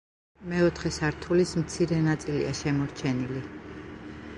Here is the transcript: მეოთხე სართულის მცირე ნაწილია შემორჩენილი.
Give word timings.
მეოთხე 0.53 0.91
სართულის 0.95 1.53
მცირე 1.61 2.01
ნაწილია 2.09 2.55
შემორჩენილი. 2.65 3.49